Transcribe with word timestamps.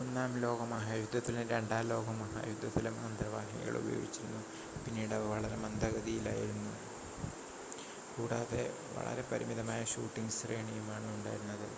ഒന്നാം 0.00 0.40
ലോകമഹായുദ്ധത്തിലും 0.40 1.48
രണ്ടാം 1.48 1.82
ലോക 1.88 2.06
മഹായുദ്ധത്തിലും 2.20 3.04
അന്തർവാഹിനികൾ 3.04 3.78
ഉപയോഗിച്ചിരുന്നു 3.78 4.40
പിന്നീട് 4.84 5.14
അവ 5.14 5.26
വളരെ 5.28 5.56
മന്ദഗതിയിലായിരുന്നു 5.56 6.72
കൂടാതെ 8.16 8.62
വളരെ 8.96 9.24
പരിമിതമായ 9.32 9.82
ഷൂട്ടിംഗ് 9.84 10.30
ശ്രേണിയുമാണ് 10.30 11.14
ഉണ്ടായിരുന്നത് 11.14 11.68